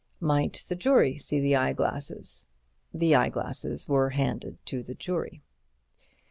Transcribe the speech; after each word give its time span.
Might 0.19 0.65
the 0.67 0.75
jury 0.75 1.19
see 1.19 1.39
the 1.39 1.55
eyeglasses? 1.55 2.47
The 2.91 3.13
eyeglasses 3.13 3.87
were 3.87 4.09
handed 4.09 4.57
to 4.65 4.81
the 4.81 4.95
jury. 4.95 5.43